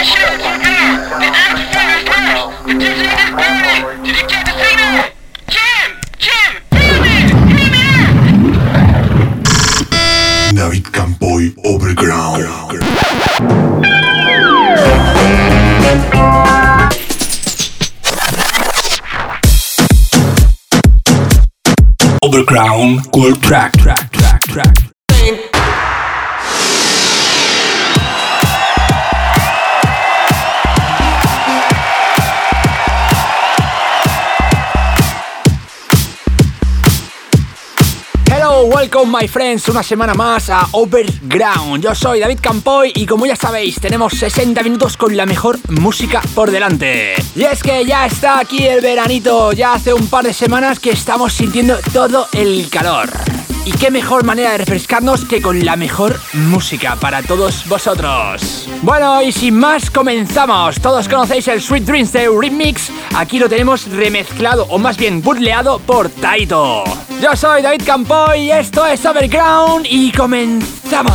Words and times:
that 0.00 0.08
shit 0.08 0.24
was 0.32 0.40
too 0.40 0.56
bad. 0.64 0.96
Did 1.20 1.28
Alex 1.36 1.60
Ferris? 1.76 2.08
The 2.64 2.72
dude's 2.72 3.04
in 3.04 3.36
this. 3.60 3.84
Did 4.00 4.16
you 4.16 4.24
get 4.28 4.42
to 4.46 4.52
see 4.56 4.74
that? 4.80 5.12
Jim! 5.52 6.00
Jim! 6.16 6.52
Damn 6.70 7.04
it! 7.04 7.20
Him 10.96 11.56
overground. 11.64 12.40
Overground 22.22 23.12
Cold 23.12 23.42
Track 23.42 23.79
welcome 38.92 39.18
my 39.20 39.28
friends, 39.28 39.68
una 39.68 39.82
semana 39.82 40.14
más 40.14 40.50
a 40.50 40.66
Overground. 40.72 41.82
Yo 41.82 41.94
soy 41.94 42.18
David 42.18 42.38
Campoy 42.40 42.92
y 42.94 43.06
como 43.06 43.24
ya 43.26 43.36
sabéis, 43.36 43.78
tenemos 43.80 44.14
60 44.14 44.62
minutos 44.62 44.96
con 44.96 45.16
la 45.16 45.26
mejor 45.26 45.58
música 45.68 46.20
por 46.34 46.50
delante. 46.50 47.14
Y 47.36 47.42
es 47.44 47.62
que 47.62 47.84
ya 47.84 48.06
está 48.06 48.40
aquí 48.40 48.66
el 48.66 48.80
veranito, 48.80 49.52
ya 49.52 49.74
hace 49.74 49.92
un 49.94 50.08
par 50.08 50.24
de 50.24 50.32
semanas 50.32 50.80
que 50.80 50.90
estamos 50.90 51.32
sintiendo 51.32 51.78
todo 51.92 52.26
el 52.32 52.68
calor. 52.68 53.10
Y 53.64 53.72
qué 53.72 53.90
mejor 53.90 54.24
manera 54.24 54.52
de 54.52 54.58
refrescarnos 54.58 55.24
que 55.24 55.42
con 55.42 55.64
la 55.64 55.76
mejor 55.76 56.18
música 56.32 56.96
para 56.96 57.22
todos 57.22 57.68
vosotros. 57.68 58.68
Bueno, 58.82 59.22
y 59.22 59.32
sin 59.32 59.58
más, 59.58 59.90
comenzamos. 59.90 60.80
Todos 60.80 61.08
conocéis 61.08 61.46
el 61.48 61.60
Sweet 61.60 61.84
Dreams 61.84 62.12
de 62.12 62.28
Remix. 62.28 62.90
Aquí 63.14 63.38
lo 63.38 63.48
tenemos 63.48 63.86
remezclado, 63.88 64.66
o 64.70 64.78
más 64.78 64.96
bien 64.96 65.22
burleado 65.22 65.78
por 65.80 66.08
Taito. 66.08 66.84
Yo 67.22 67.36
soy 67.36 67.62
David 67.62 67.82
Campoy, 67.84 68.50
esto 68.50 68.86
es 68.86 69.04
Overground 69.04 69.86
y 69.88 70.10
comenzamos. 70.10 71.12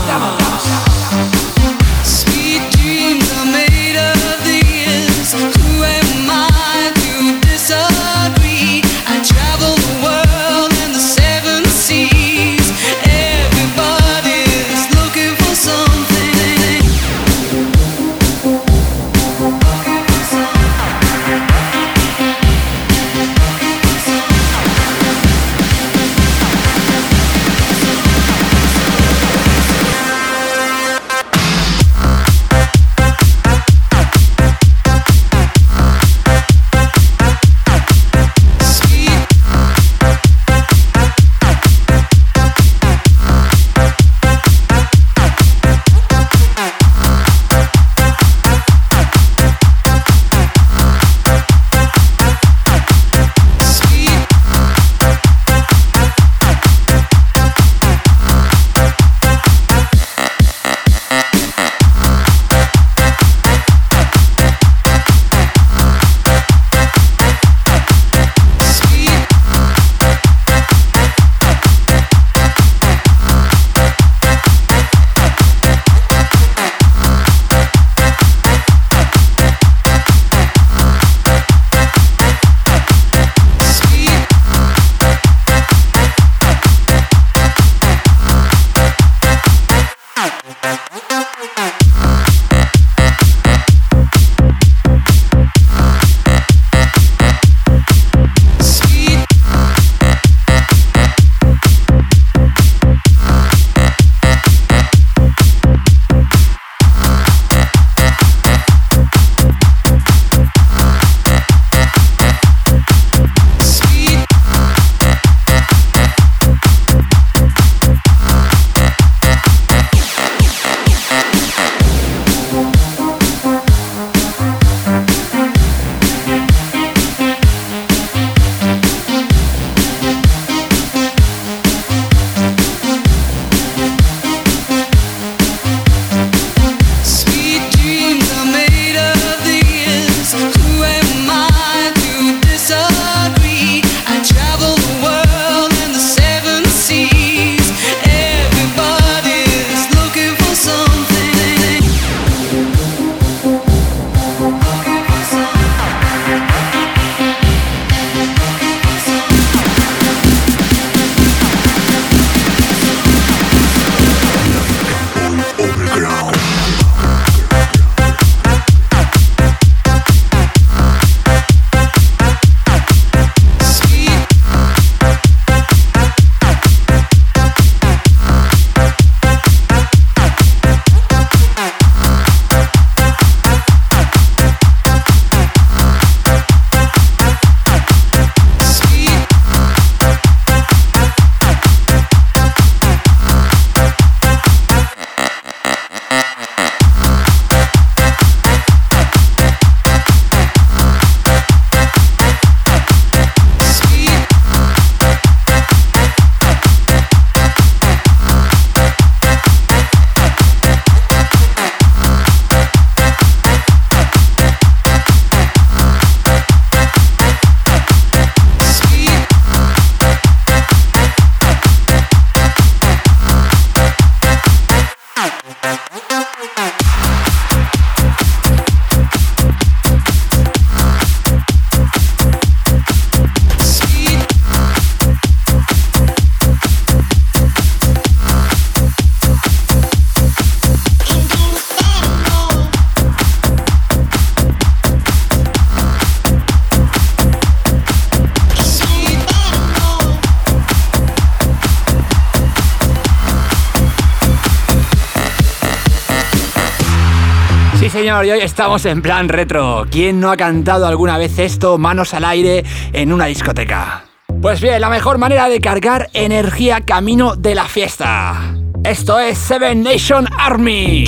Y 258.24 258.32
hoy 258.32 258.40
estamos 258.40 258.86
en 258.86 259.02
plan 259.02 259.28
retro. 259.28 259.86
¿Quién 259.92 260.20
no 260.20 260.32
ha 260.32 260.38
cantado 260.38 260.88
alguna 260.88 261.18
vez 261.18 261.38
esto, 261.38 261.78
manos 261.78 262.14
al 262.14 262.24
aire, 262.24 262.64
en 262.94 263.12
una 263.12 263.26
discoteca? 263.26 264.06
Pues 264.42 264.62
bien, 264.62 264.80
la 264.80 264.90
mejor 264.90 265.18
manera 265.18 265.50
de 265.50 265.60
cargar 265.60 266.10
energía 266.14 266.82
camino 266.82 267.36
de 267.36 267.56
la 267.56 267.66
fiesta. 267.66 268.56
Esto 268.84 269.20
es 269.20 269.38
Seven 269.38 269.84
Nation 269.84 270.28
Army. 270.38 271.06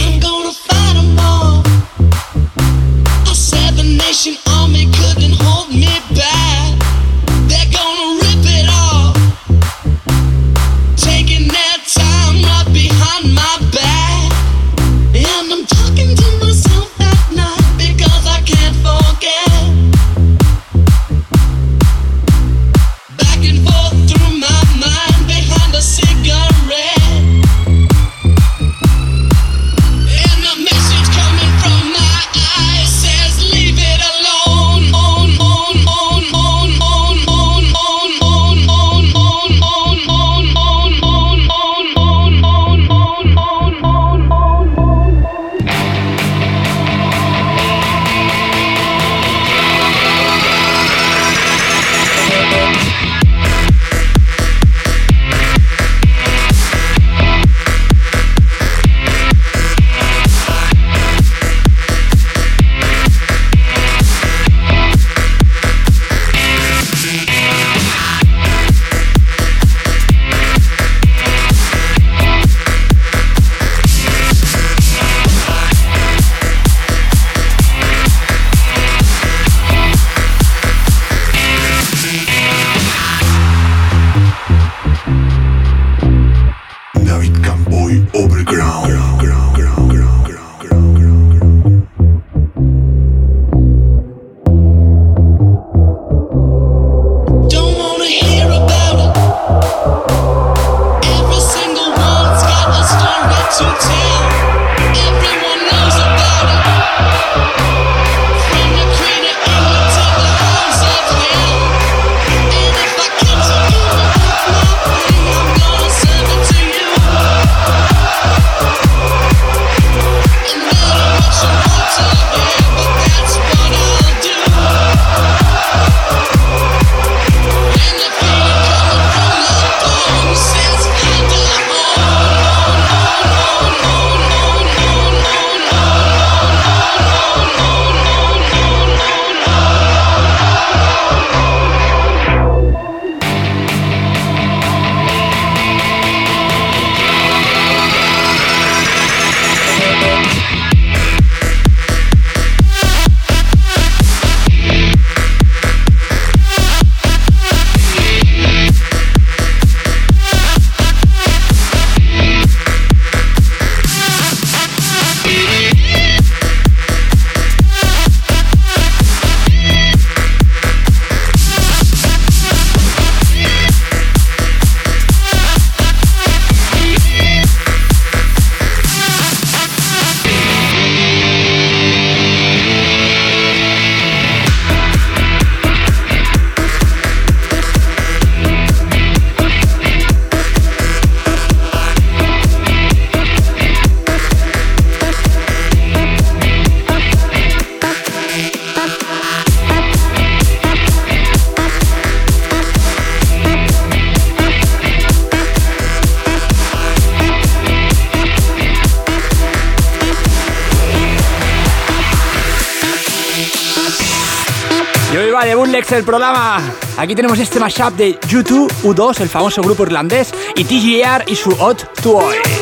El 215.98 216.04
programa. 216.04 216.62
Aquí 216.98 217.16
tenemos 217.16 217.40
este 217.40 217.60
mashup 217.60 217.96
de 217.96 218.20
U2, 218.20 218.68
U2, 218.84 219.22
el 219.22 219.30
famoso 219.30 219.62
grupo 219.62 219.84
irlandés, 219.84 220.34
y 220.56 220.64
TGR 220.64 221.24
y 221.28 221.36
su 221.36 221.56
Hot 221.56 222.02
Toy. 222.02 222.36
dancing 222.36 222.57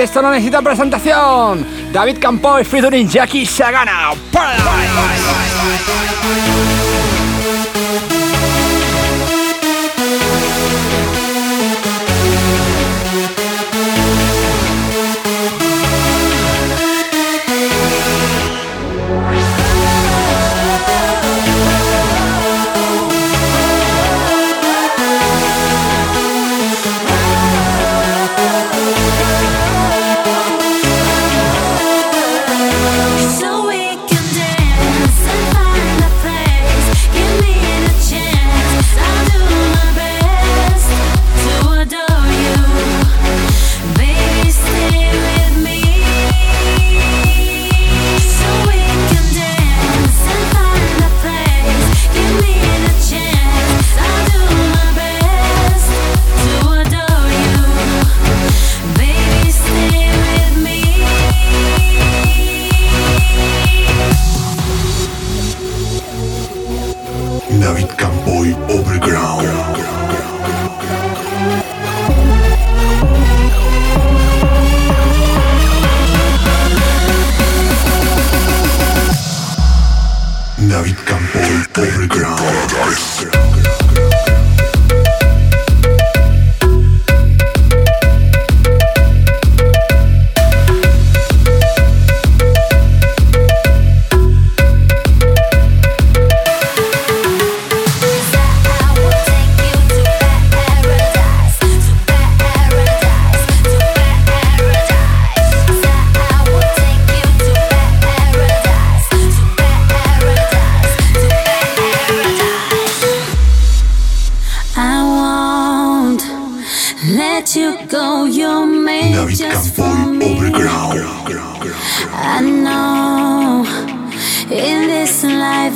esto 0.00 0.22
no 0.22 0.30
necesita 0.30 0.62
presentación. 0.62 1.66
David 1.92 2.18
Campoy 2.18 2.64
featuring 2.64 3.08
Jackie 3.08 3.44
Sagana. 3.44 4.14
But 4.32 4.58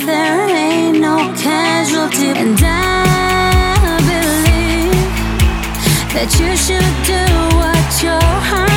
there 0.05 0.49
ain't 0.49 0.99
no 0.99 1.17
casualty. 1.37 2.27
And 2.27 2.59
I 2.61 3.97
believe 4.09 4.93
that 6.13 6.29
you 6.39 6.55
should 6.57 6.93
do 7.05 7.23
what 7.57 8.03
you're. 8.03 8.72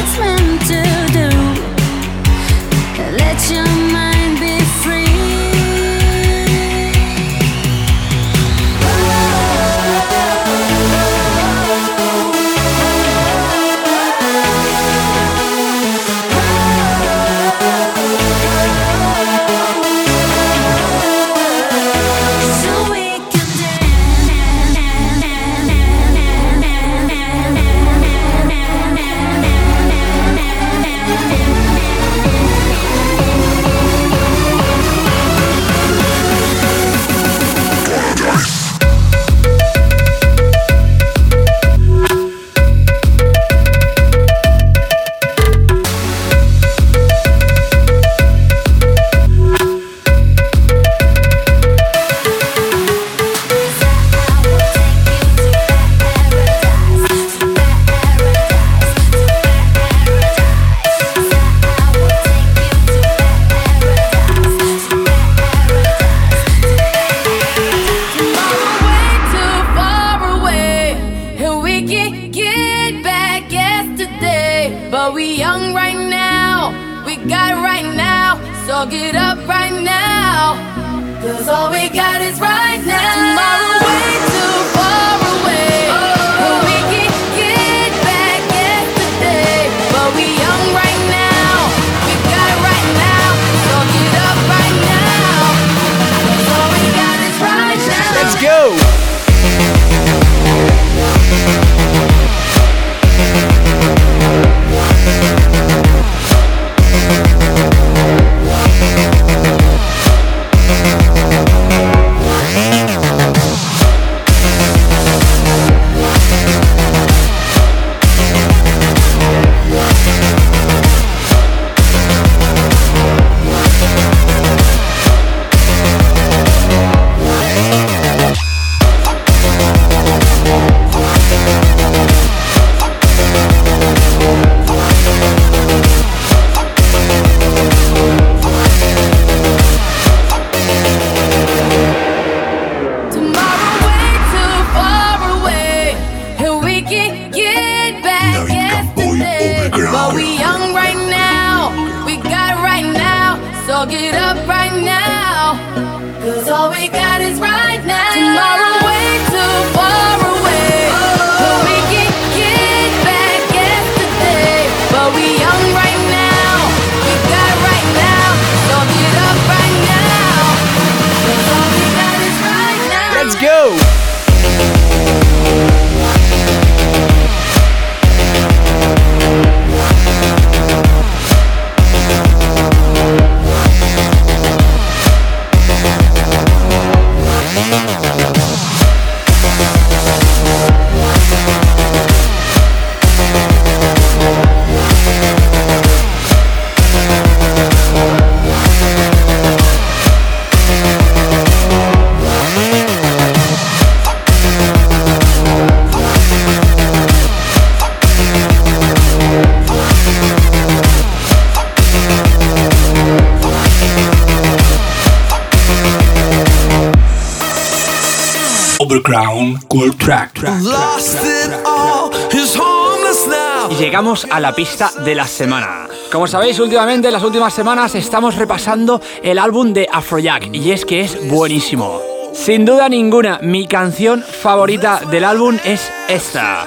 Y 223.70 223.75
llegamos 223.75 224.26
a 224.30 224.40
la 224.40 224.54
pista 224.54 224.90
de 225.04 225.14
la 225.14 225.26
semana. 225.26 225.88
Como 226.12 226.26
sabéis, 226.26 226.58
últimamente, 226.60 227.08
en 227.08 227.14
las 227.14 227.22
últimas 227.25 227.52
semanas, 227.52 227.94
estamos 227.94 228.36
repasando 228.36 229.00
el 229.22 229.38
álbum 229.38 229.72
de 229.72 229.88
Afrojack. 229.92 230.54
Y 230.54 230.70
es 230.70 230.84
que 230.84 231.00
es 231.00 231.28
buenísimo. 231.28 232.00
Sin 232.32 232.64
duda 232.64 232.88
ninguna, 232.88 233.40
mi 233.42 233.66
canción 233.66 234.22
favorita 234.22 235.00
del 235.10 235.25
álbum 235.25 235.58
es 235.64 235.90
esta. 236.08 236.66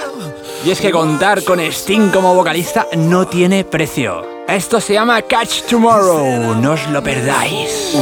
Y 0.64 0.70
es 0.70 0.80
que 0.80 0.90
contar 0.90 1.42
con 1.44 1.60
Sting 1.60 2.10
como 2.10 2.34
vocalista 2.34 2.86
no 2.96 3.26
tiene 3.26 3.64
precio. 3.64 4.44
Esto 4.46 4.80
se 4.80 4.94
llama 4.94 5.22
Catch 5.22 5.62
Tomorrow, 5.62 6.56
no 6.56 6.72
os 6.72 6.86
lo 6.88 7.02
perdáis. 7.02 7.96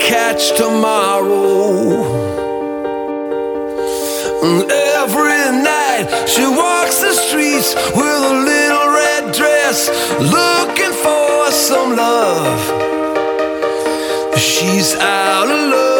catch 0.00 0.56
tomorrow. 0.58 1.53
Mm, 4.44 4.68
every 4.68 5.62
night 5.62 6.04
she 6.28 6.44
walks 6.46 7.00
the 7.00 7.14
streets 7.14 7.74
with 7.96 8.30
a 8.32 8.34
little 8.50 8.88
red 8.92 9.32
dress, 9.32 9.88
looking 10.20 10.92
for 10.92 11.50
some 11.50 11.96
love. 11.96 12.60
She's 14.38 14.96
out 14.96 15.48
of 15.48 15.70
love. 15.70 15.93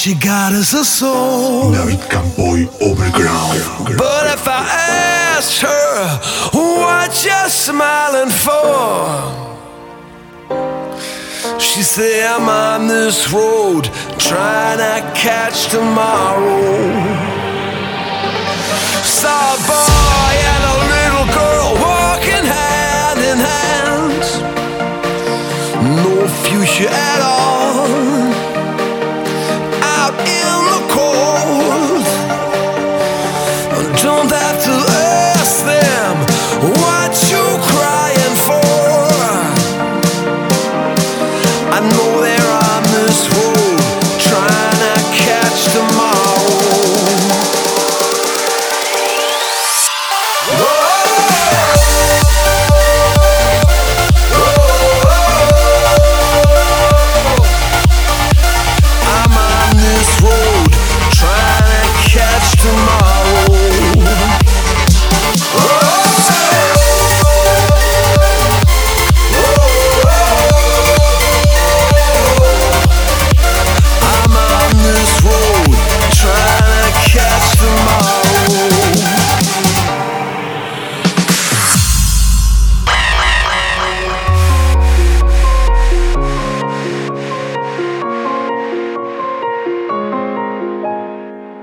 She 0.00 0.14
got 0.14 0.54
is 0.54 0.72
a 0.72 0.82
soul. 0.82 1.72
David 1.72 2.00
Campoy 2.08 2.66
Overground. 2.80 3.98
But 3.98 4.26
if 4.28 4.48
I 4.48 4.64
asked 5.36 5.60
her 5.60 6.18
what 6.58 7.22
you're 7.22 7.50
smiling 7.50 8.30
for, 8.30 9.20
she 11.60 11.82
say 11.82 12.26
I'm 12.26 12.48
on 12.48 12.88
this 12.88 13.30
road 13.30 13.90
trying 14.16 14.78
to 14.78 15.12
catch 15.12 15.68
tomorrow. 15.68 16.88
Saw 19.04 19.54
a 19.54 19.58
boy 19.68 20.34
and 20.54 20.64
a 20.64 20.99
use 26.60 26.80
you 26.80 26.86
at 26.88 27.20
all. 27.22 28.19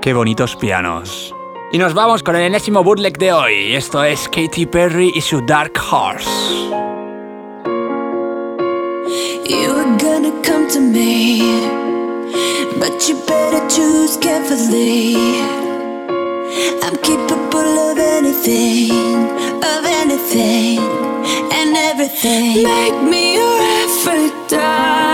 Qué 0.08 0.14
bonitos 0.14 0.56
pianos. 0.56 1.34
Y 1.70 1.76
nos 1.76 1.92
vamos 1.92 2.22
con 2.22 2.34
el 2.34 2.40
enésimo 2.40 2.82
bootleg 2.82 3.18
de 3.18 3.30
hoy. 3.30 3.74
Esto 3.74 4.02
es 4.02 4.26
Katy 4.26 4.64
Perry 4.64 5.12
y 5.14 5.20
su 5.20 5.42
Dark 5.42 5.78
Horse. 5.78 6.30
You 9.44 9.74
gonna 9.98 10.32
come 10.42 10.66
to 10.72 10.80
me, 10.80 11.60
but 12.80 13.06
you 13.06 13.18
better 13.26 13.60
choose 13.68 14.16
carefully. 14.18 15.14
I'm 16.82 16.96
capable 17.02 17.78
of 17.78 17.98
anything, 17.98 18.90
of 19.62 19.84
anything, 19.84 20.78
and 21.52 21.76
everything. 21.76 22.62
Make 22.62 23.02
me 23.02 23.34
your 23.34 23.60
Aphrodite. 23.84 25.07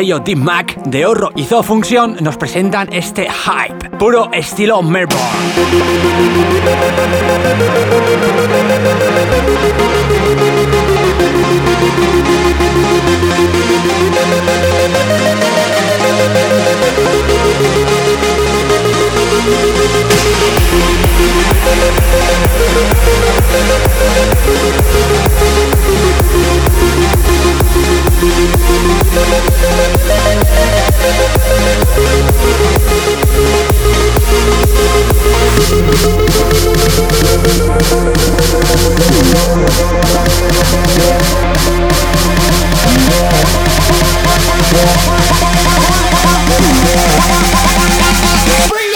sello 0.00 0.18
Deep 0.18 0.38
Mac 0.38 0.82
de 0.84 1.04
Horro 1.04 1.30
y 1.36 1.44
Función 1.44 2.16
nos 2.22 2.38
presentan 2.38 2.88
este 2.90 3.28
hype, 3.28 3.90
puro 3.98 4.30
estilo 4.32 4.82
Melbourne. 4.82 5.20
Free! 48.68 48.89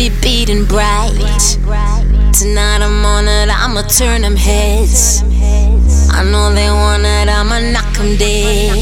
be 0.00 0.08
beating 0.22 0.64
bright. 0.64 1.12
Tonight 2.32 2.80
I'm 2.80 3.04
on 3.04 3.28
it, 3.28 3.52
I'ma 3.52 3.82
turn 3.82 4.22
them 4.22 4.34
heads. 4.34 5.20
I 6.08 6.24
know 6.24 6.48
they 6.56 6.72
want 6.72 7.04
it, 7.04 7.28
I'ma 7.28 7.60
knock 7.68 7.92
them 8.00 8.16
dead. 8.16 8.80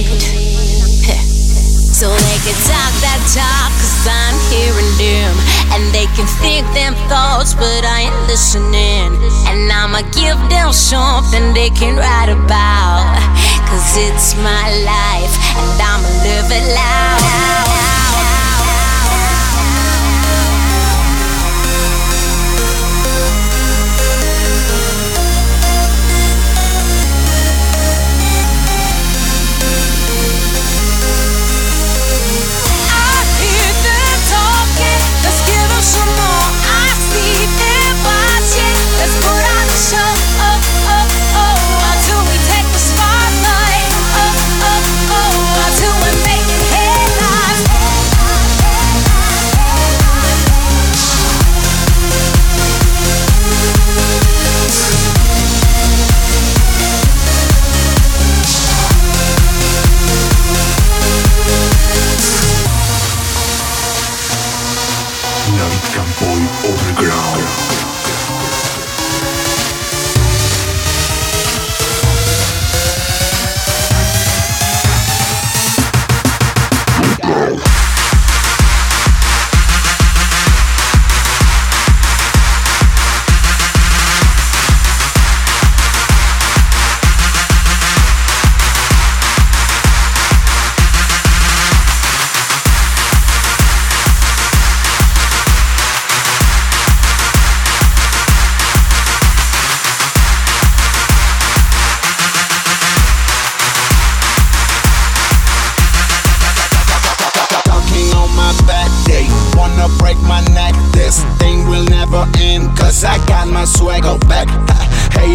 so 1.98 2.06
they 2.06 2.38
can 2.46 2.54
talk 2.70 2.92
that 3.02 3.18
talk, 3.34 3.70
cause 3.82 4.06
I'm 4.06 4.36
hearing 4.46 4.92
them. 4.94 5.34
And 5.74 5.82
they 5.90 6.06
can 6.14 6.28
think 6.38 6.62
them 6.70 6.94
thoughts, 7.10 7.50
but 7.52 7.82
I 7.82 8.06
ain't 8.06 8.20
listening. 8.30 9.10
And 9.50 9.66
I'ma 9.74 10.06
give 10.14 10.38
them 10.46 10.70
something 10.70 11.52
they 11.52 11.70
can 11.70 11.98
write 11.98 12.30
about. 12.30 13.10
Cause 13.66 13.90
it's 14.06 14.38
my 14.38 14.66
life, 14.86 15.34
and 15.58 15.82
I'ma 15.82 16.10
live 16.22 16.46
it 16.54 16.66
loud. 16.78 17.67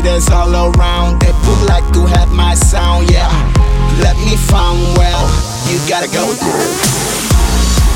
haters 0.03 0.29
all 0.29 0.51
around. 0.51 1.19
They 1.21 1.31
book 1.47 1.61
like 1.67 1.85
to 1.93 2.05
have 2.05 2.31
my 2.31 2.55
sound, 2.55 3.09
yeah. 3.09 3.29
Let 4.01 4.17
me 4.17 4.35
find 4.35 4.79
well, 4.97 5.25
you 5.69 5.79
gotta 5.87 6.07
go 6.07 6.25
down. 6.35 6.69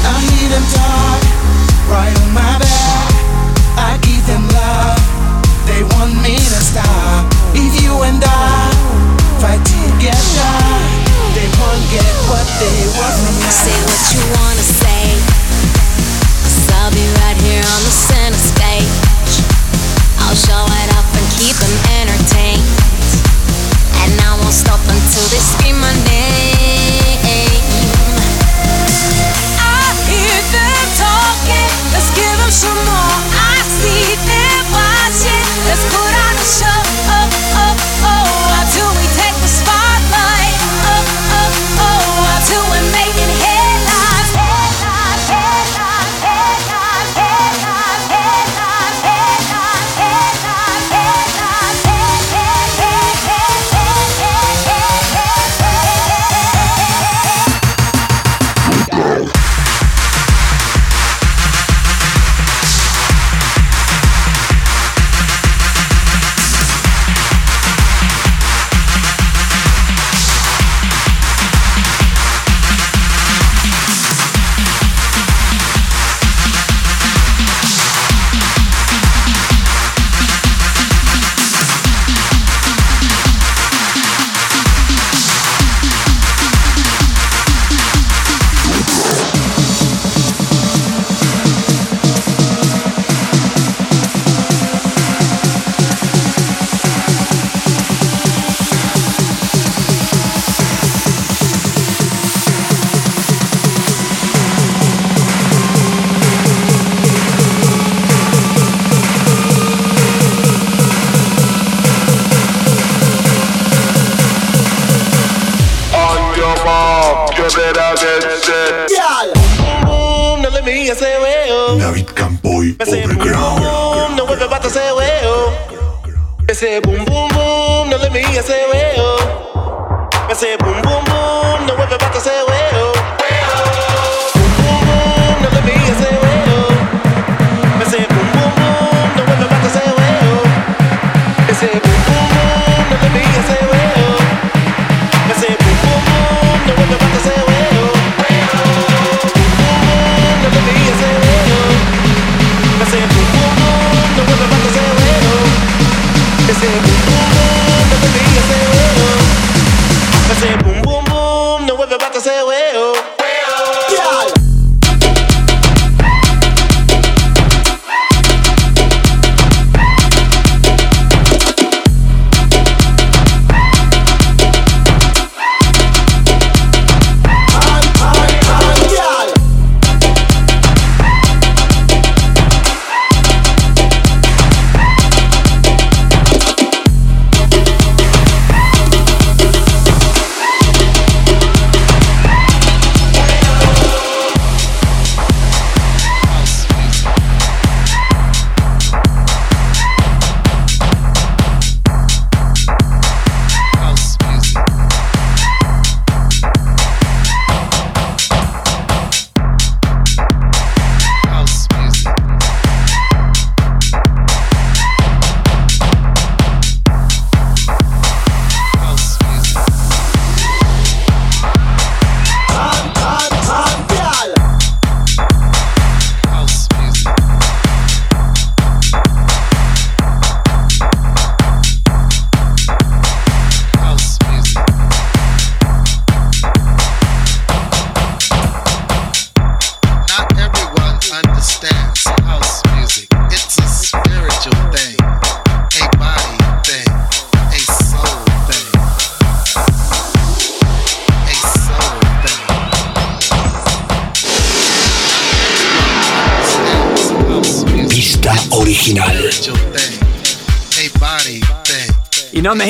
I 0.08 0.16
hear 0.24 0.50
them 0.50 0.66
talk, 0.72 1.20
right 1.92 2.16
on 2.24 2.32
my 2.34 2.56
back. 2.60 3.12
I 3.78 4.00
give 4.02 4.24
them 4.26 4.46
love, 4.56 5.02
they 5.68 5.84
want 5.96 6.16
me 6.24 6.36
to 6.38 6.62
stop. 6.64 7.28
If 7.54 7.82
you 7.82 7.92
and 8.04 8.24
I 8.24 8.72
fight 9.42 9.62
together, 9.66 10.54
they 11.36 11.48
won't 11.60 11.84
get 11.92 12.08
what 12.32 12.48
they 12.60 12.80
want 12.96 13.16
from 13.20 13.36
us. 13.48 13.58
Say 13.68 13.78
what 13.84 14.02
you 14.16 14.24
wanna 14.40 14.66
say, 14.80 15.04
i 16.56 16.78
I'll 16.80 16.92
be 16.94 17.04
right 17.20 17.38
here 17.44 17.64
on 17.64 17.82
the 17.84 17.92
center 17.92 18.38
stage. 18.38 19.07
I'll 20.26 20.36
show 20.36 20.64
it 20.66 20.90
up 20.98 21.08
and 21.14 21.28
keep 21.38 21.56
them 21.58 21.76
entertained. 22.02 22.66
And 24.02 24.12
I 24.22 24.38
won't 24.42 24.54
stop 24.54 24.82
until 24.82 25.26
they 25.30 25.42
scream 25.42 25.78
my 25.80 25.94
name. 26.08 27.62
I 29.60 29.84
hear 30.10 30.40
them 30.54 30.86
talking, 30.98 31.74
let's 31.94 32.10
give 32.16 32.40
some 32.54 32.82
more. 32.86 33.20
I 33.36 33.62
see 33.82 34.16
them 34.26 34.64
watching, 34.72 35.48
let's 35.68 35.84
put 35.92 36.14
on 36.26 36.34
a 36.36 36.46
show. 36.46 37.27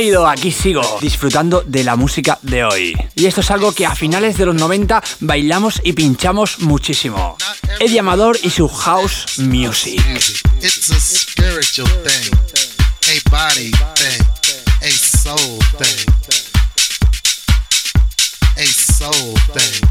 Ido, 0.01 0.27
aquí 0.27 0.51
sigo, 0.51 0.81
disfrutando 1.01 1.63
de 1.65 1.83
la 1.83 1.95
música 1.95 2.37
de 2.41 2.63
hoy. 2.63 2.93
Y 3.15 3.25
esto 3.25 3.41
es 3.41 3.51
algo 3.51 3.71
que 3.71 3.85
a 3.85 3.95
finales 3.95 4.37
de 4.37 4.45
los 4.45 4.55
90 4.55 5.01
bailamos 5.21 5.81
y 5.83 5.93
pinchamos 5.93 6.59
muchísimo. 6.59 7.37
Eddie 7.79 7.99
Amador 7.99 8.37
y 8.43 8.49
su 8.49 8.67
house 8.67 9.39
music. 9.39 10.01
It's 10.61 10.89
a 10.89 10.99
spiritual 10.99 11.87
thing, 12.03 12.33
a 13.07 13.29
body 13.29 13.71
thing, 13.95 14.21
a 14.81 14.91
soul 14.91 15.59
thing, 15.77 16.13
a 18.57 18.65
soul 18.65 19.33
thing. 19.53 19.87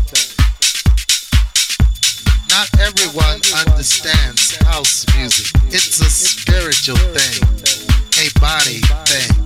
Not 2.51 2.69
everyone 2.81 3.41
understands 3.67 4.57
house 4.67 5.07
music. 5.17 5.53
It's 5.71 6.01
a 6.01 6.11
spiritual 6.11 6.97
thing, 7.15 7.43
a 8.19 8.41
body 8.41 8.81
thing, 9.05 9.46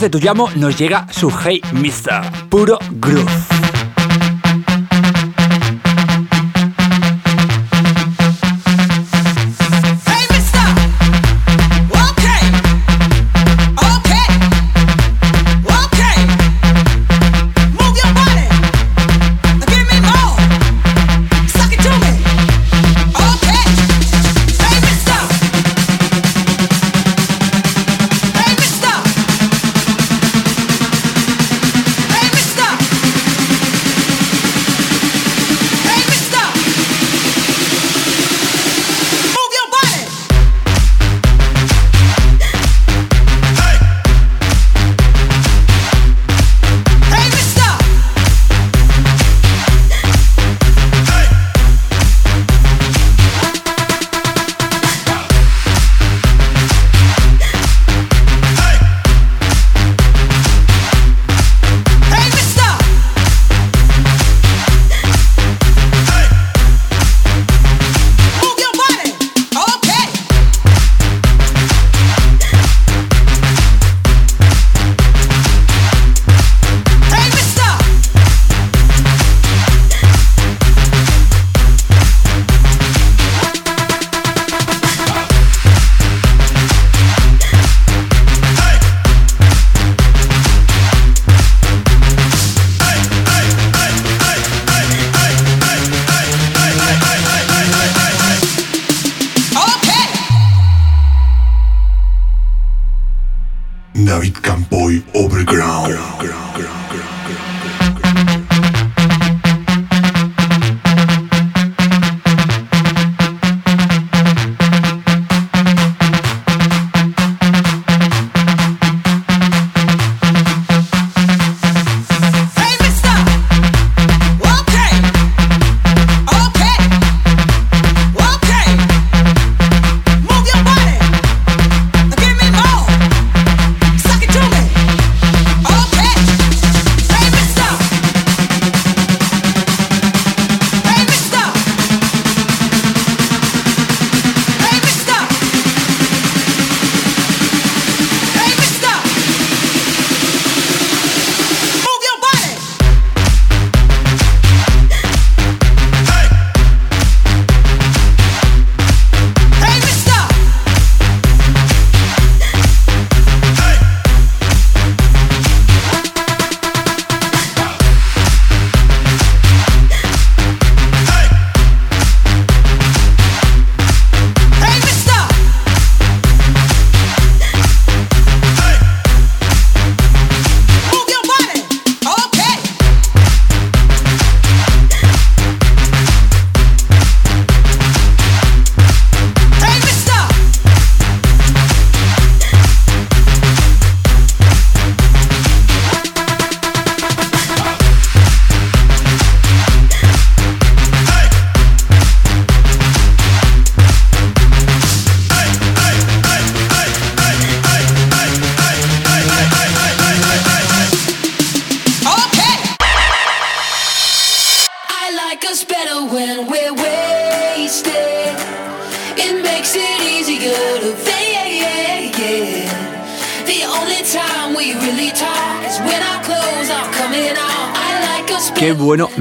de 0.00 0.08
de 0.08 0.10
Tuyamo 0.10 0.48
nos 0.56 0.78
llega 0.78 1.06
su 1.10 1.30
Hey 1.30 1.60
Mister, 1.72 2.22
puro 2.48 2.78
groove. 2.90 3.39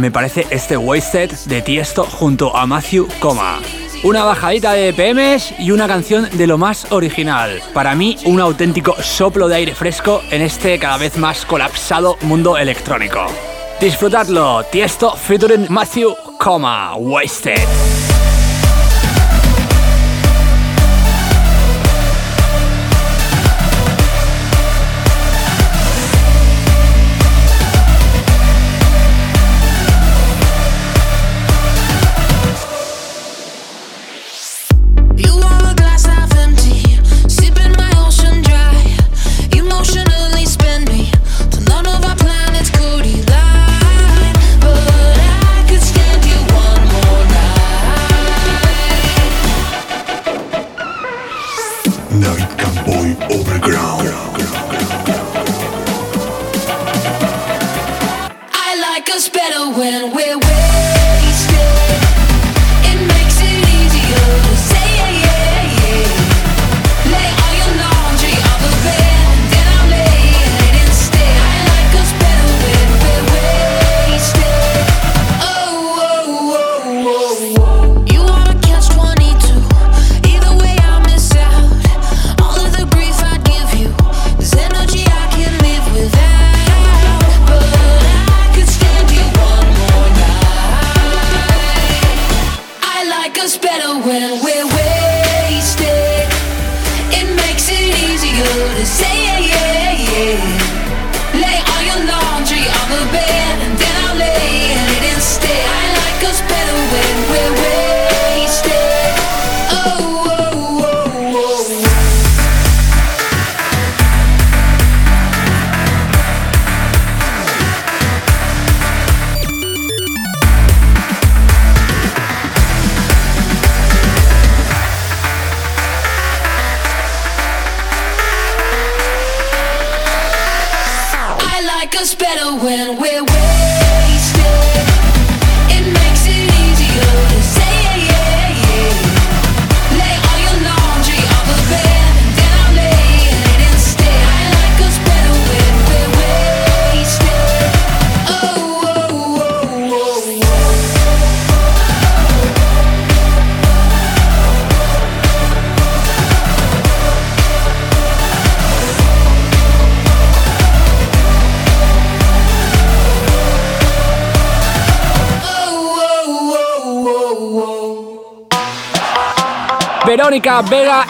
Me 0.09 0.13
parece 0.13 0.47
este 0.49 0.75
Wasted 0.75 1.29
de 1.45 1.61
Tiesto 1.61 2.03
junto 2.03 2.57
a 2.57 2.65
Matthew 2.65 3.07
Coma. 3.19 3.59
Una 4.01 4.23
bajadita 4.23 4.73
de 4.73 4.91
PMs 4.91 5.53
y 5.59 5.69
una 5.69 5.87
canción 5.87 6.27
de 6.35 6.47
lo 6.47 6.57
más 6.57 6.91
original. 6.91 7.61
Para 7.75 7.93
mí, 7.93 8.17
un 8.25 8.39
auténtico 8.39 8.95
soplo 9.03 9.47
de 9.47 9.57
aire 9.57 9.75
fresco 9.75 10.23
en 10.31 10.41
este 10.41 10.79
cada 10.79 10.97
vez 10.97 11.15
más 11.15 11.45
colapsado 11.45 12.17
mundo 12.21 12.57
electrónico. 12.57 13.27
Disfrutadlo, 13.79 14.63
Tiesto 14.71 15.15
featuring 15.15 15.67
Matthew 15.69 16.15
Coma, 16.39 16.95
Wasted. 16.95 17.88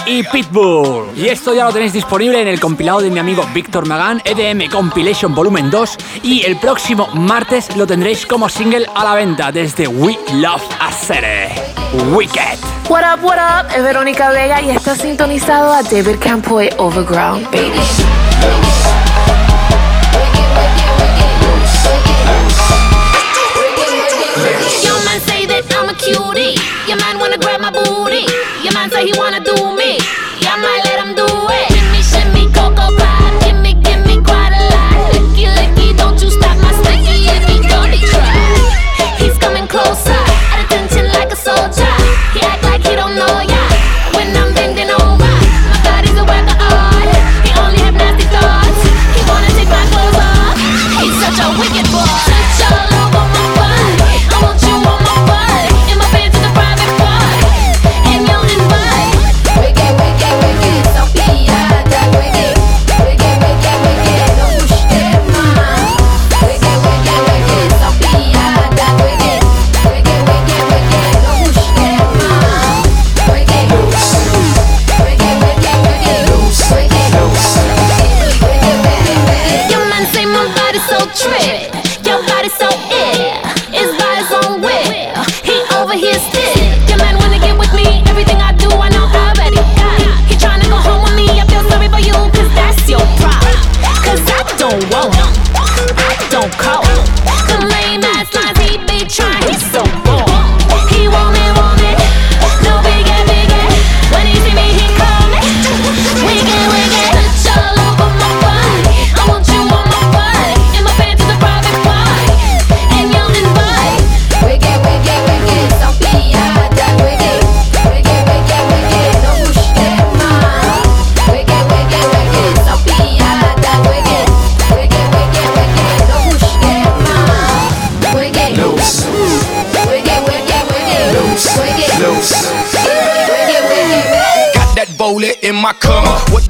Y 0.09 0.23
Pitbull. 0.23 1.05
Y 1.15 1.27
esto 1.27 1.53
ya 1.53 1.65
lo 1.65 1.71
tenéis 1.71 1.93
disponible 1.93 2.41
en 2.41 2.47
el 2.47 2.59
compilado 2.59 2.99
de 2.99 3.11
mi 3.11 3.19
amigo 3.19 3.45
Víctor 3.53 3.87
Magán, 3.87 4.21
EDM 4.25 4.67
Compilation 4.69 5.35
Volumen 5.35 5.69
2. 5.69 5.97
Y 6.23 6.43
el 6.45 6.57
próximo 6.57 7.07
martes 7.13 7.75
lo 7.77 7.85
tendréis 7.85 8.25
como 8.25 8.49
single 8.49 8.87
a 8.95 9.03
la 9.03 9.13
venta 9.13 9.51
desde 9.51 9.87
We 9.87 10.17
Love 10.33 10.63
Acere. 10.79 11.49
Wicked. 12.11 12.57
What 12.89 13.03
up, 13.03 13.23
what 13.23 13.37
up? 13.37 13.69
Es 13.75 13.83
Verónica 13.83 14.31
Vega 14.31 14.61
y 14.61 14.71
está 14.71 14.95
sintonizado 14.95 15.71
a 15.71 15.83
David 15.83 16.17
Campoy 16.19 16.69
Overground, 16.77 17.49
baby. 17.51 17.79
Your 24.83 25.05
man 25.05 25.21
say 25.21 25.45
that 25.45 25.65
I'm 25.75 25.89
a 25.89 25.93
cutie. 25.93 26.55
Your 26.87 26.97
man 26.97 27.19
wanna 27.19 27.37
grab 27.37 27.61
my 27.61 27.69
booty. 27.69 28.25
Your 28.63 28.73
man 28.73 28.89
say 28.89 29.05
he 29.05 29.13
wanna 29.15 29.39
do 29.39 29.75
me. 29.75 29.98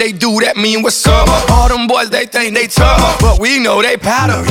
They 0.10 0.18
do, 0.18 0.42
that 0.42 0.58
mean 0.58 0.82
what's 0.82 1.06
up. 1.06 1.30
All 1.54 1.70
them 1.70 1.86
boys, 1.86 2.10
they 2.10 2.26
think 2.26 2.58
they 2.58 2.66
tough, 2.66 3.22
but 3.22 3.38
we 3.38 3.60
know 3.62 3.82
they 3.82 3.94
powder. 3.94 4.42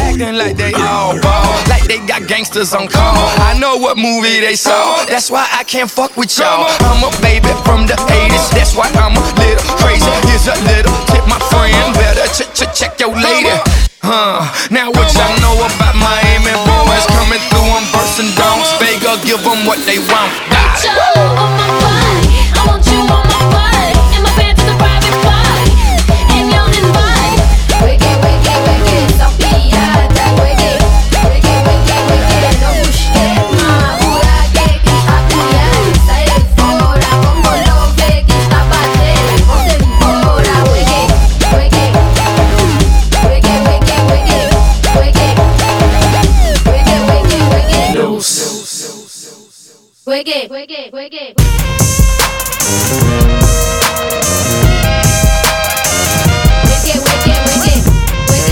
Acting 0.00 0.40
like 0.40 0.56
they 0.56 0.72
all 0.72 1.20
ball, 1.20 1.52
like 1.68 1.84
they 1.84 2.00
got 2.08 2.24
gangsters 2.24 2.72
on 2.72 2.88
call. 2.88 3.28
I 3.44 3.52
know 3.60 3.76
what 3.76 4.00
movie 4.00 4.40
they 4.40 4.56
saw, 4.56 5.04
that's 5.04 5.28
why 5.28 5.44
I 5.52 5.64
can't 5.64 5.90
fuck 5.90 6.16
with 6.16 6.32
y'all. 6.38 6.64
I'm 6.88 7.04
a 7.04 7.12
baby 7.20 7.52
from 7.60 7.84
the 7.84 7.96
80s, 8.08 8.56
that's 8.56 8.72
why 8.72 8.88
I'm 8.96 9.12
a 9.12 9.24
little 9.36 9.64
crazy. 9.76 10.08
Here's 10.32 10.48
a 10.48 10.56
little 10.64 10.96
tip, 11.12 11.28
my 11.28 11.36
friend, 11.52 11.92
better 11.92 12.24
ch 12.32 12.48
ch 12.56 12.64
check 12.72 12.96
your 12.96 13.12
lady. 13.12 13.52
Huh, 14.00 14.48
now 14.72 14.88
what 14.88 15.12
y'all 15.12 15.36
know 15.44 15.60
about 15.60 15.92
Miami 15.92 16.56
boys 16.64 17.04
coming 17.20 17.42
through 17.52 17.68
on 17.68 17.84
bursting 17.92 18.32
donks? 18.32 18.72
Vega, 18.80 19.20
give 19.28 19.44
them 19.44 19.68
what 19.68 19.78
they 19.84 20.00
want. 20.08 20.32
Touch 20.48 21.51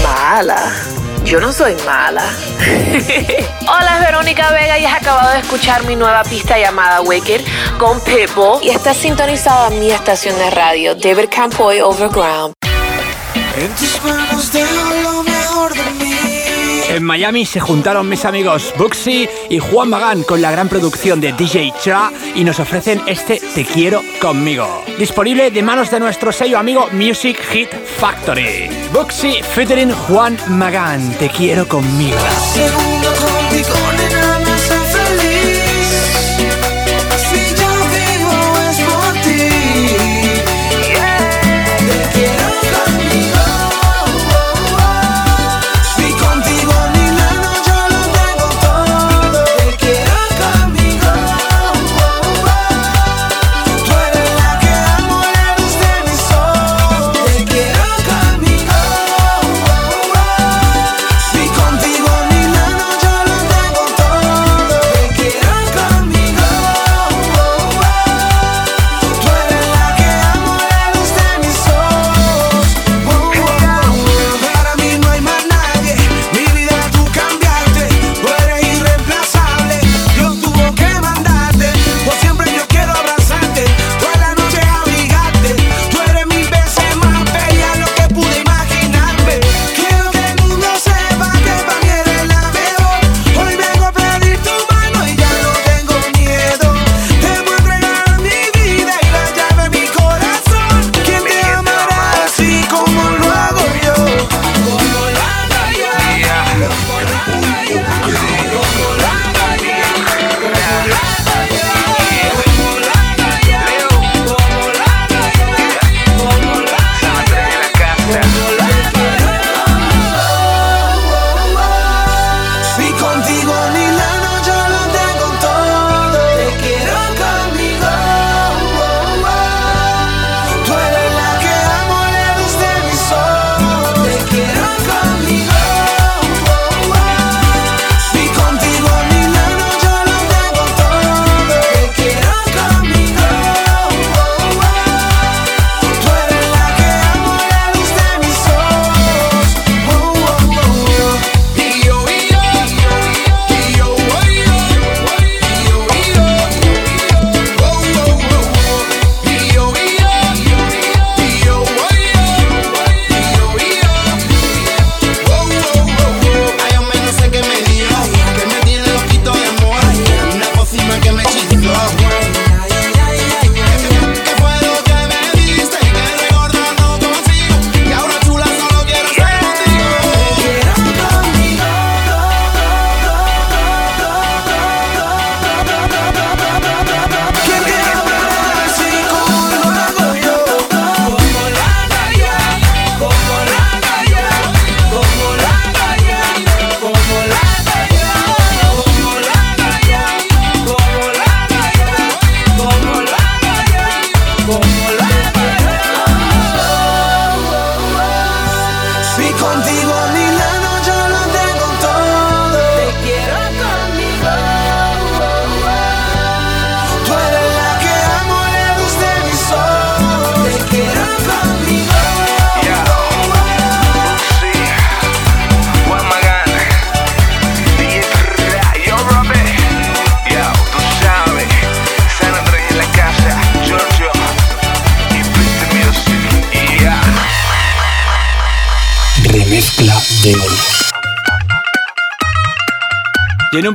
Mala. 0.03 0.73
Yo 1.25 1.41
no 1.41 1.53
soy 1.53 1.77
mala. 1.87 2.25
Hola, 3.69 3.99
es 3.99 4.05
Verónica 4.05 4.51
Vega 4.51 4.79
y 4.81 4.85
has 4.85 5.01
acabado 5.01 5.31
de 5.33 5.39
escuchar 5.39 5.85
mi 5.85 5.95
nueva 5.95 6.25
pista 6.25 6.59
llamada 6.59 7.03
Wicked 7.03 7.43
con 7.79 8.01
Pitbull 8.01 8.63
y 8.63 8.71
estás 8.71 8.97
sintonizado 8.97 9.67
a 9.67 9.71
mi 9.71 9.93
estación 9.93 10.37
de 10.39 10.51
radio, 10.51 10.97
David 10.97 11.29
Campoy 11.31 11.81
Overground. 11.81 12.53
En 13.57 13.73
tus 13.77 14.03
manos 14.03 14.53
de. 14.53 15.30
En 16.91 17.05
Miami 17.05 17.47
se 17.47 17.61
juntaron 17.61 18.09
mis 18.09 18.25
amigos 18.25 18.75
Buxy 18.77 19.29
y 19.49 19.61
Juan 19.61 19.91
Magán 19.91 20.25
con 20.25 20.43
la 20.43 20.51
gran 20.51 20.69
producción 20.69 21.21
de 21.21 21.33
DJ 21.33 21.73
Cha 21.81 22.11
y 22.35 22.43
nos 22.43 22.59
ofrecen 22.59 23.01
este 23.07 23.41
Te 23.55 23.65
quiero 23.65 24.03
conmigo. 24.21 24.67
Disponible 24.99 25.53
de 25.53 25.63
manos 25.63 25.89
de 25.93 26.01
nuestro 26.01 26.33
sello 26.33 26.59
amigo 26.59 26.89
Music 26.91 27.39
Hit 27.53 27.71
Factory. 27.99 28.69
Buxy 28.93 29.41
featuring 29.41 29.93
Juan 29.93 30.37
Magán, 30.49 31.17
Te 31.17 31.29
quiero 31.29 31.69
conmigo. 31.69 32.19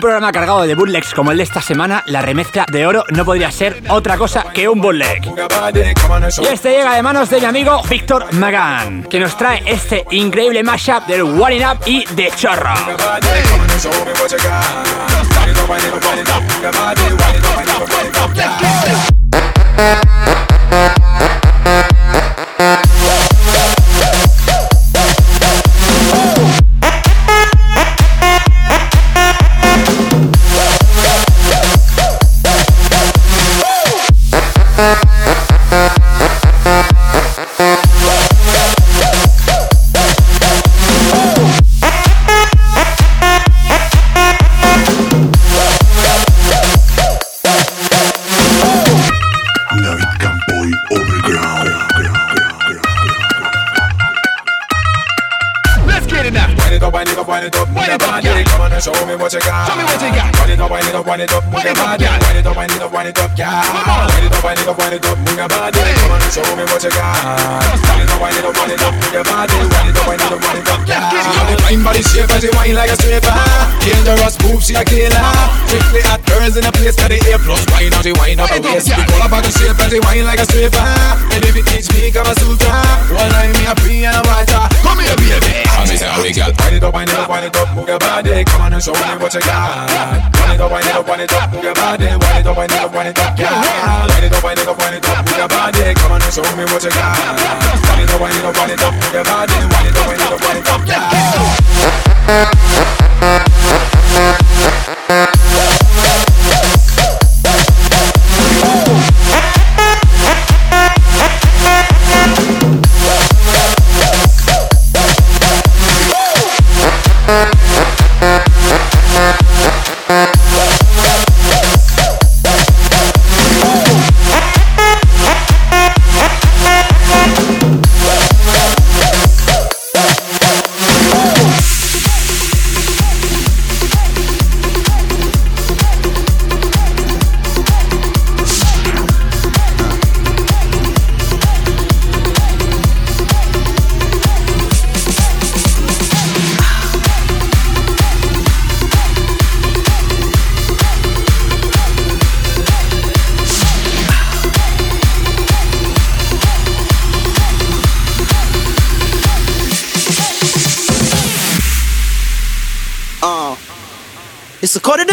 Programa 0.06 0.32
cargado 0.32 0.62
de 0.68 0.76
bootlegs 0.76 1.16
como 1.16 1.32
el 1.32 1.38
de 1.38 1.43
esta 1.43 1.64
semana, 1.64 2.03
la 2.06 2.22
remezcla 2.22 2.68
de 2.72 2.86
oro 2.86 3.03
no 3.10 3.26
podría 3.26 3.49
ser 3.49 3.82
otra 3.89 4.20
cosa 4.20 4.45
que 4.53 4.70
un 4.70 4.80
bootleg. 4.80 5.24
Y 6.43 6.45
este 6.45 6.78
llega 6.78 6.93
de 6.93 7.01
manos 7.01 7.28
de 7.32 7.39
mi 7.39 7.45
amigo 7.47 7.82
Víctor 7.89 8.32
Magan, 8.34 9.06
que 9.06 9.20
nos 9.20 9.36
trae 9.36 9.64
este 9.66 10.06
increíble 10.12 10.62
mashup 10.62 11.08
del 11.08 11.24
One 11.24 11.68
Up 11.68 11.80
y 11.88 12.06
de 12.14 12.32
Chorro. 12.36 12.76
Wind 61.16 61.32
it 61.32 61.32
up, 61.32 61.47
wind 61.47 61.63
it 61.63 61.63
up, 61.63 61.63
move 61.63 61.63
your 61.63 61.72
it 61.72 61.80
up, 61.80 61.88
body. 61.88 62.03
Wind 62.03 62.36
it 62.36 62.45
up, 62.45 62.57
wind 62.59 62.72
it 62.76 62.84
up, 62.84 62.91
wind 62.91 63.07
it 63.07 63.20
up, 63.24 63.32
yeah. 63.39 63.63
Wind 64.11 64.28
it 64.28 64.36
up, 64.36 64.43
wind 64.43 64.59
it 64.59 64.68
up, 64.68 64.76
wind 64.76 64.95
it 64.99 65.05
up, 65.07 65.16
move 65.16 65.38
your 65.39 65.47
body. 65.47 65.80
Come 65.80 66.11
on 66.11 66.22
show 66.28 66.43
me 66.59 66.63
what 66.68 66.84
you 66.84 66.91
got. 66.91 67.55
Wind 67.88 68.03
it 68.03 68.11
up, 68.11 68.20
wind 68.20 68.36
it 68.36 68.43
up, 68.43 68.51
wind 68.51 68.74
it 68.76 68.84
up, 68.84 68.93
move 68.99 69.16
your 69.16 69.24
body. 69.24 69.55
Wind 69.55 69.88
it 69.88 69.95
up, 69.95 70.07
wind 70.11 70.20
it 70.20 70.32
up, 70.36 70.39
wind 70.43 70.59
it 70.59 70.68
up, 70.68 70.82
yeah. 70.84 71.16
The 71.47 71.55
fine 71.63 71.84
body 71.88 72.03
shape 72.03 72.28
as 72.36 72.43
you 72.43 72.51
wine 72.51 72.76
like 72.76 72.91
a 72.91 72.97
stripper. 72.99 73.32
Dangerous 73.80 74.36
move, 74.43 74.59
she 74.59 74.76
a 74.76 74.84
killer. 74.84 75.24
Strictly 75.72 76.03
hot 76.03 76.20
girls 76.28 76.59
in 76.59 76.68
a 76.68 76.72
place 76.76 76.99
that 76.99 77.07
the 77.07 77.20
A 77.32 77.39
plus. 77.39 77.63
Wine 77.72 77.95
out, 77.95 78.03
she 78.03 78.11
up 78.11 78.20
the 78.20 78.20
Wind 78.20 78.39
up, 78.43 78.51
waist. 78.59 78.91
girl. 78.91 79.07
Pull 79.07 79.24
up 79.24 79.32
the 79.39 79.51
shape 79.55 79.80
as 79.80 79.91
you 79.95 80.03
wine 80.03 80.28
like 80.28 80.43
a 80.43 80.45
stripper. 80.51 80.84
And 81.32 81.41
if 81.47 81.55
it 81.55 81.63
teach 81.72 81.88
me, 81.95 82.11
come 82.11 82.28
a 82.28 82.36
suitor. 82.36 82.76
One 83.16 83.32
eye 83.32 83.55
me 83.55 83.63
a 83.63 83.74
free 83.80 84.03
and 84.03 84.20
a 84.20 84.22
writer. 84.28 84.74
Come 84.86 85.01
here, 85.01 85.17
baby. 85.17 85.65
And 85.65 85.89
me 85.89 85.97
say, 85.97 86.05
how 86.05 86.21
we 86.21 86.29
got. 86.29 86.53
Wind 86.61 86.77
it 86.77 86.86
up, 86.86 86.93
wind 86.93 87.09
it 87.09 87.17
up, 87.17 87.25
wind 87.27 87.49
it 87.49 87.57
up, 87.57 87.73
move 87.73 87.89
your 87.89 87.97
body. 87.97 88.45
Come 88.45 88.61
on 88.61 88.71
and 88.73 88.83
show 88.83 88.93
me 88.93 88.99
what 89.17 89.33
you 89.33 89.41
got. 89.41 89.89
Wind 90.38 90.53
it 90.53 90.61
up, 90.61 90.69
wind 90.71 90.86
it 90.86 90.93
up, 90.93 91.07
wind 91.09 91.21
it 91.25 91.33
up, 91.33 91.51
move 91.51 91.63
your 91.65 91.73
body. 91.73 92.05
Wind 92.05 92.21
it 92.21 92.45
up, 92.45 92.55
wind 92.55 92.71
it 92.71 92.77
up, 92.77 92.93
wind 92.93 93.09
it 93.09 93.17
up, 93.19 93.39
yeah. 93.39 94.05
Wind 94.05 94.23
it 94.23 94.31
up, 94.31 94.43
wind 94.45 94.59
it 94.61 94.67
up, 94.69 94.77
wind 94.77 94.95
it 94.95 95.09
up, 95.09 95.25
move 95.25 95.38
your 95.41 95.47
body. 95.49 95.93
Come 95.97 96.11
on 96.13 96.21
and 96.21 96.33
show 96.33 96.43
me 96.53 96.65
what 96.69 96.83
you 96.86 96.91
got. 96.93 97.17
Wind 97.17 97.41
it 98.05 98.13
up, 98.13 98.21
wind 98.21 98.38
it 98.38 98.45
up, 98.45 98.53
wind 98.53 98.69
it 98.71 98.83
up, 98.86 98.93
move 98.93 99.13
your 99.13 99.23
body. 99.25 99.53
Wind 99.57 99.88
it 99.89 99.97
up, 99.97 100.05
wind 100.05 100.21
it 100.21 100.29
up, 100.29 100.39
wind 100.45 100.61
it 100.61 100.69
up, 100.69 100.86
yeah. 100.86 101.25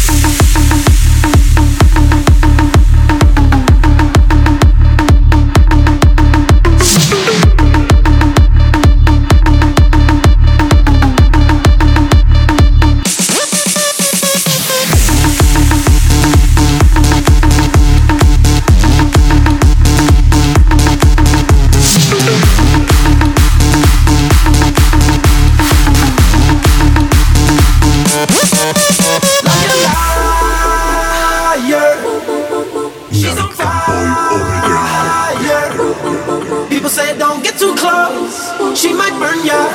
She 38.74 38.92
might 38.92 39.16
burn 39.20 39.46
ya. 39.46 39.70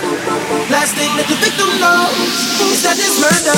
Last 0.70 0.94
thing 1.00 1.08
that 1.16 1.26
the 1.32 1.40
victim 1.40 1.72
knows 1.80 2.12
is 2.68 2.84
that 2.84 3.00
it's 3.00 3.16
murder. 3.24 3.56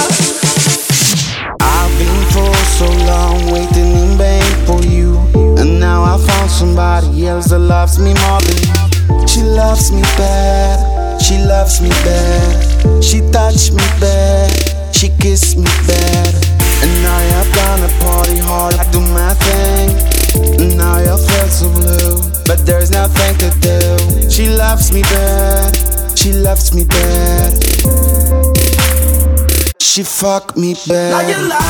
I've 1.59 1.89
been 1.97 2.21
for 2.29 2.53
so 2.77 2.85
long 3.09 3.51
waiting 3.51 3.89
in 3.89 4.17
vain 4.21 4.45
for 4.69 4.79
you. 4.85 5.17
And 5.57 5.79
now 5.79 6.03
I 6.03 6.17
found 6.21 6.51
somebody 6.51 7.27
else 7.27 7.47
that 7.49 7.59
loves 7.59 7.97
me 7.97 8.13
more 8.13 8.41
than 8.41 8.57
you. 8.61 9.27
She 9.27 9.41
loves 9.41 9.91
me 9.91 10.01
bad, 10.15 11.19
she 11.19 11.37
loves 11.39 11.81
me 11.81 11.89
bad. 12.05 13.03
She 13.03 13.21
touched 13.31 13.73
me 13.73 13.83
bad, 13.99 14.53
she 14.93 15.09
kissed 15.19 15.57
me 15.57 15.65
bad. 15.89 16.35
And 16.85 16.91
now 17.01 17.17
I've 17.17 17.51
gonna 17.55 17.89
party 17.99 18.37
hard, 18.37 18.75
I 18.75 18.85
do 18.91 19.01
my 19.01 19.33
thing. 19.33 20.10
Now 20.33 20.99
you 20.99 21.17
feel 21.17 21.47
so 21.49 21.69
blue, 21.69 22.21
but 22.45 22.65
there's 22.65 22.91
nothing 22.91 23.37
to 23.39 23.49
do. 23.59 24.29
She 24.29 24.49
loves 24.49 24.91
me 24.93 25.01
bad, 25.03 25.75
she 26.17 26.31
loves 26.31 26.73
me 26.73 26.85
bad. 26.85 27.53
She 29.79 30.03
fucked 30.03 30.55
me 30.55 30.75
bad. 30.87 31.11
Now 31.11 31.21
you 31.27 31.37
liar. 31.51 31.61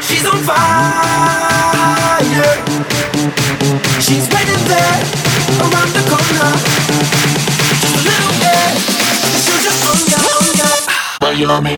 She's 0.00 0.24
on 0.24 0.38
fire. 0.42 0.62
She's 4.00 4.26
waiting 4.32 4.64
there 4.72 4.98
around 5.60 5.92
the 5.92 6.02
corner. 6.08 6.50
Just 7.80 7.92
a 7.92 8.02
little 8.08 8.34
bit. 8.40 8.72
She'll 9.44 9.60
just 9.60 9.84
on 9.84 10.00
ya, 10.08 10.18
on 10.32 10.48
ya. 10.56 10.70
But 11.20 11.36
you 11.36 11.46
know 11.46 11.60
me. 11.60 11.76